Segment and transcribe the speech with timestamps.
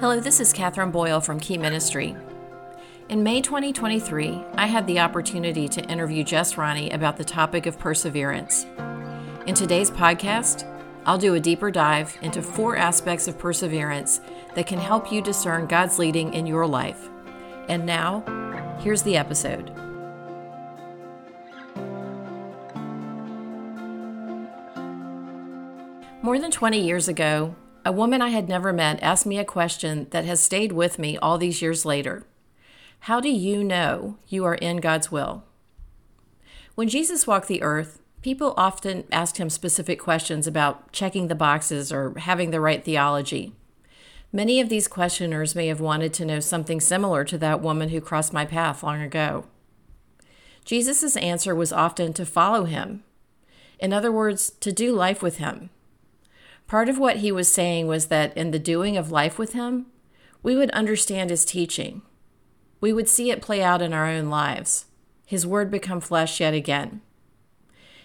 [0.00, 2.14] Hello, this is Catherine Boyle from Key Ministry.
[3.08, 7.80] In May 2023, I had the opportunity to interview Jess Ronne about the topic of
[7.80, 8.64] perseverance.
[9.48, 10.62] In today's podcast,
[11.04, 14.20] I'll do a deeper dive into four aspects of perseverance
[14.54, 17.08] that can help you discern God's leading in your life.
[17.68, 18.22] And now,
[18.78, 19.72] here's the episode.
[26.22, 27.56] More than 20 years ago,
[27.88, 31.16] a woman I had never met asked me a question that has stayed with me
[31.16, 32.26] all these years later.
[33.00, 35.42] How do you know you are in God's will?
[36.74, 41.90] When Jesus walked the earth, people often asked him specific questions about checking the boxes
[41.90, 43.54] or having the right theology.
[44.34, 48.02] Many of these questioners may have wanted to know something similar to that woman who
[48.02, 49.46] crossed my path long ago.
[50.66, 53.02] Jesus' answer was often to follow him.
[53.78, 55.70] In other words, to do life with him.
[56.68, 59.86] Part of what he was saying was that in the doing of life with him,
[60.42, 62.02] we would understand his teaching.
[62.78, 64.84] We would see it play out in our own lives,
[65.26, 67.00] his word become flesh yet again.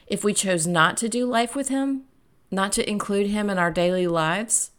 [0.07, 2.03] If we chose not to do life with him,
[2.49, 4.71] not to include him in our daily lives,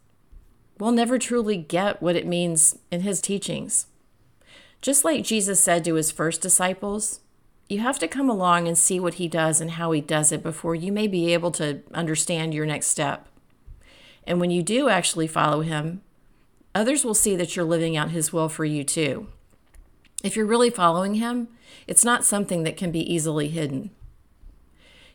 [0.79, 3.87] we'll never truly get what it means in his teachings.
[4.81, 7.21] Just like Jesus said to his first disciples,
[7.69, 10.43] you have to come along and see what he does and how he does it
[10.43, 13.29] before you may be able to understand your next step.
[14.27, 16.03] And when you do actually follow Him,
[16.75, 19.29] others will see that you're living out His will for you too.
[20.23, 21.49] If you're really following Him,
[21.87, 23.91] it's not something that can be easily hidden.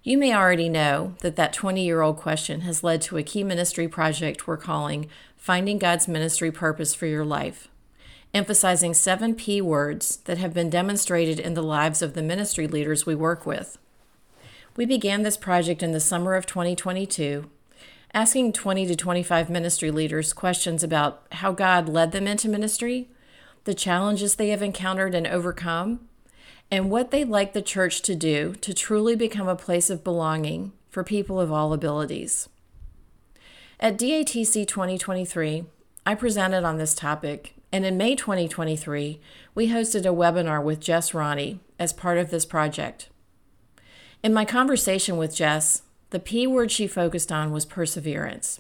[0.03, 3.43] You may already know that that 20 year old question has led to a key
[3.43, 7.67] ministry project we're calling Finding God's Ministry Purpose for Your Life,
[8.33, 13.05] emphasizing seven P words that have been demonstrated in the lives of the ministry leaders
[13.05, 13.77] we work with.
[14.75, 17.49] We began this project in the summer of 2022
[18.13, 23.09] asking 20 to 25 ministry leaders questions about how God led them into ministry,
[23.65, 26.07] the challenges they have encountered and overcome,
[26.71, 30.71] and what they'd like the church to do to truly become a place of belonging
[30.89, 32.49] for people of all abilities.
[33.79, 35.65] At DATC 2023,
[36.05, 39.21] I presented on this topic, and in May 2023,
[39.55, 43.09] we hosted a webinar with Jess Ronne as part of this project.
[44.21, 48.59] In my conversation with Jess, the P word she focused on was perseverance.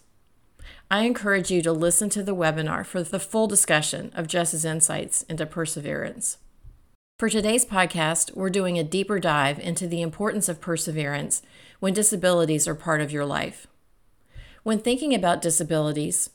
[0.91, 5.23] I encourage you to listen to the webinar for the full discussion of Jess's insights
[5.23, 6.37] into perseverance.
[7.17, 11.41] For today's podcast, we're doing a deeper dive into the importance of perseverance
[11.79, 13.67] when disabilities are part of your life.
[14.63, 16.29] When thinking about disabilities,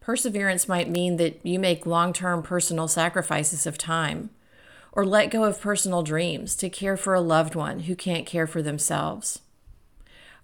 [0.00, 4.30] perseverance might mean that you make long term personal sacrifices of time
[4.92, 8.46] or let go of personal dreams to care for a loved one who can't care
[8.46, 9.40] for themselves.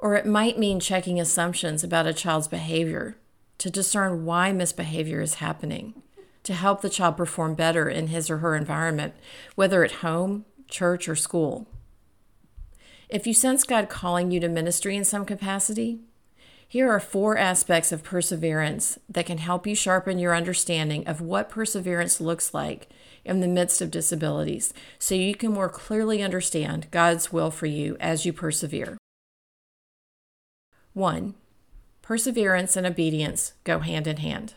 [0.02, 3.16] Or it might mean checking assumptions about a child's behavior
[3.58, 6.02] to discern why misbehavior is happening,
[6.42, 9.14] to help the child perform better in his or her environment,
[9.54, 11.68] whether at home, church, or school.
[13.08, 16.00] If you sense God calling you to ministry in some capacity,
[16.66, 21.48] here are four aspects of perseverance that can help you sharpen your understanding of what
[21.48, 22.88] perseverance looks like
[23.24, 27.96] in the midst of disabilities so you can more clearly understand God's will for you
[28.00, 28.98] as you persevere.
[30.94, 31.34] 1.
[32.03, 34.54] Perseverance and obedience go hand in hand.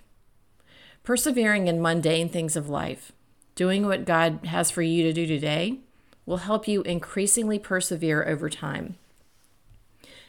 [1.04, 3.14] Persevering in mundane things of life,
[3.56, 5.80] doing what God has for you to do today,
[6.26, 8.98] will help you increasingly persevere over time.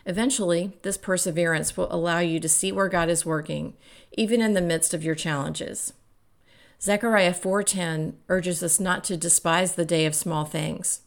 [0.05, 3.75] Eventually, this perseverance will allow you to see where God is working,
[4.13, 5.93] even in the midst of your challenges.
[6.81, 11.01] Zechariah 4:10 urges us not to despise the day of small things.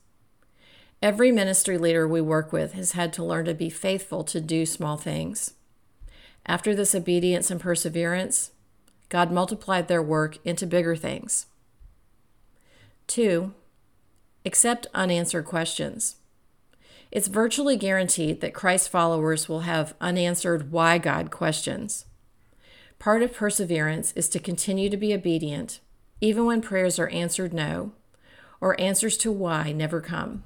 [1.02, 4.66] Every ministry leader we work with has had to learn to be faithful to do
[4.66, 5.54] small things.
[6.46, 8.52] After this obedience and perseverance,
[9.08, 11.46] God multiplied their work into bigger things.
[13.08, 13.54] Two,
[14.46, 16.18] accept unanswered questions.
[17.12, 22.06] It's virtually guaranteed that Christ followers will have unanswered why God questions.
[23.00, 25.80] Part of perseverance is to continue to be obedient,
[26.20, 27.94] even when prayers are answered no,
[28.60, 30.44] or answers to why never come.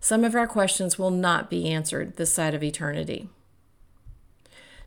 [0.00, 3.28] Some of our questions will not be answered this side of eternity.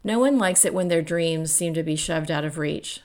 [0.04, 3.02] No one likes it when their dreams seem to be shoved out of reach.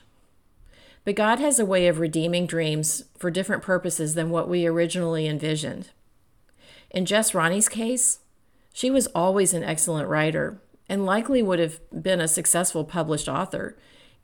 [1.05, 5.27] But God has a way of redeeming dreams for different purposes than what we originally
[5.27, 5.89] envisioned.
[6.89, 8.19] In Jess Ronne's case,
[8.73, 10.59] she was always an excellent writer
[10.89, 13.77] and likely would have been a successful published author,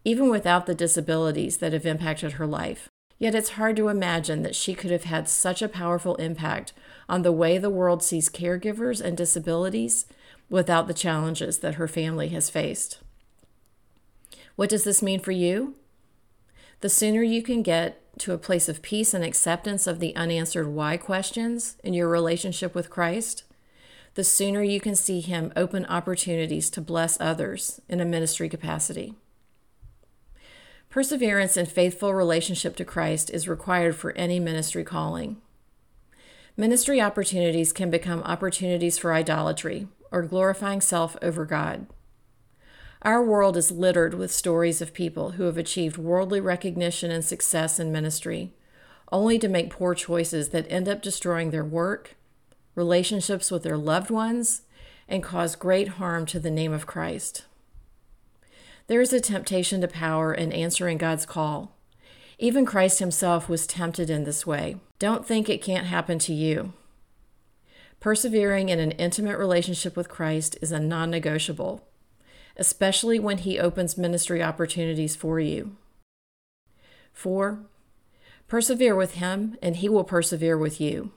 [0.03, 2.89] even without the disabilities that have impacted her life.
[3.19, 6.73] Yet it's hard to imagine that she could have had such a powerful impact
[7.07, 10.05] on the way the world sees caregivers and disabilities
[10.49, 12.99] without the challenges that her family has faced.
[14.55, 15.75] What does this mean for you?
[16.81, 20.67] The sooner you can get to a place of peace and acceptance of the unanswered
[20.67, 23.43] why questions in your relationship with Christ,
[24.13, 29.13] the sooner you can see Him open opportunities to bless others in a ministry capacity.
[30.89, 35.41] Perseverance and faithful relationship to Christ is required for any ministry calling.
[36.57, 41.87] Ministry opportunities can become opportunities for idolatry or glorifying self over God.
[43.01, 47.77] Our world is littered with stories of people who have achieved worldly recognition and success
[47.77, 48.53] in ministry,
[49.11, 52.15] only to make poor choices that end up destroying their work,
[52.73, 54.61] relationships with their loved ones,
[55.09, 57.43] and cause great harm to the name of Christ.
[58.87, 61.74] There is a temptation to power in answering God's call.
[62.37, 64.77] Even Christ himself was tempted in this way.
[64.99, 66.73] Don't think it can't happen to you.
[67.99, 71.87] Persevering in an intimate relationship with Christ is a non negotiable,
[72.57, 75.75] especially when he opens ministry opportunities for you.
[77.13, 77.59] 4.
[78.47, 81.11] Persevere with him, and he will persevere with you.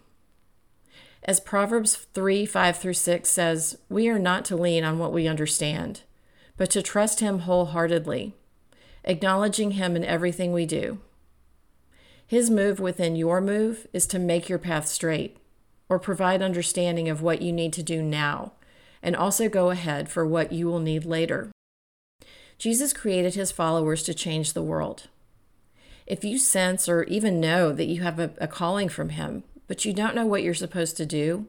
[1.24, 5.26] As Proverbs 3 5 through 6 says, we are not to lean on what we
[5.26, 6.02] understand
[6.58, 8.34] but to trust Him wholeheartedly,
[9.04, 10.98] acknowledging Him in everything we do.
[12.28, 15.38] His move within your move is to make your path straight
[15.88, 18.52] or provide understanding of what you need to do now,
[19.02, 21.50] and also go ahead for what you will need later.
[22.58, 25.08] Jesus created his followers to change the world.
[26.06, 29.86] If you sense or even know that you have a, a calling from him, but
[29.86, 31.46] you don't know what you're supposed to do,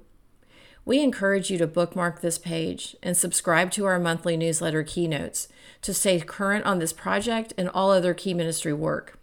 [0.86, 5.50] we encourage you to bookmark this page and subscribe to our monthly newsletter Keynotes
[5.82, 9.19] to stay current on this project and all other key ministry work.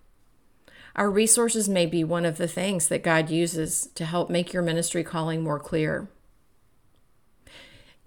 [0.97, 4.63] Our resources may be one of the things that God uses to help make your
[4.63, 6.09] ministry calling more clear.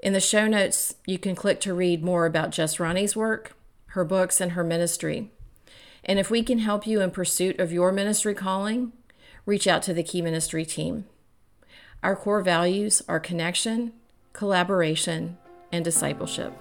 [0.02, 3.54] In the show notes, you can click to read more about Jess Ronne's work,
[3.88, 5.30] her books, and her ministry.
[6.04, 8.94] And if we can help you in pursuit of your ministry calling,
[9.46, 11.06] reach out to the Key Ministry team.
[12.02, 13.94] Our core values are connection,
[14.34, 15.38] collaboration,
[15.72, 16.54] and discipleship.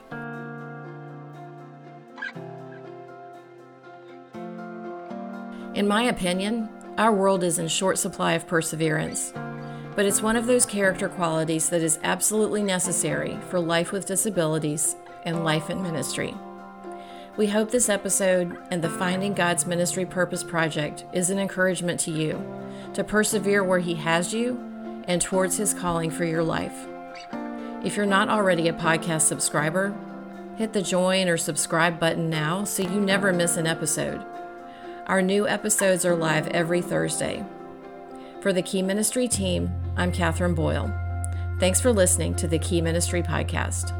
[5.78, 9.32] In my opinion, our world is in short supply of perseverance,
[9.94, 14.96] but it's one of those character qualities that is absolutely necessary for life with disabilities
[15.22, 16.34] and life in ministry.
[17.36, 22.10] We hope this episode and the Finding God's Ministry Purpose Project is an encouragement to
[22.10, 22.44] you
[22.94, 24.58] to persevere where He has you
[25.06, 26.88] and towards His calling for your life.
[27.84, 29.96] If you're not already a podcast subscriber,
[30.56, 34.24] hit the join or subscribe button now so you never miss an episode.
[35.08, 37.42] Our new episodes are live every Thursday.
[38.42, 40.92] For the Key Ministry team, I'm Catherine Boyle.
[41.58, 43.94] Thanks for listening to the Key Ministry Podcast.